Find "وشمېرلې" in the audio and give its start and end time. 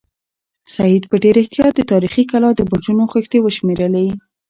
3.41-4.07